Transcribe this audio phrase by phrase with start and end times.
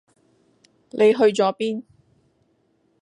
[0.89, 1.83] 你去左邊？